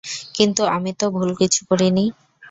কিন্তু 0.35 0.61
আমি 0.75 0.91
তো 0.93 1.05
ভুল 1.11 1.29
কিছু 1.41 1.61
করিনি। 1.69 2.05